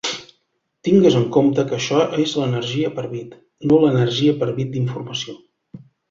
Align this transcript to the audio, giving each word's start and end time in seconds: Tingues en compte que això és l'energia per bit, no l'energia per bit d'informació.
Tingues 0.87 1.17
en 1.17 1.25
compte 1.33 1.65
que 1.71 1.75
això 1.77 1.99
és 2.23 2.33
l'energia 2.39 2.89
per 2.95 3.03
bit, 3.11 3.35
no 3.73 3.77
l'energia 3.83 4.33
per 4.39 4.49
bit 4.61 4.73
d'informació. 4.77 5.37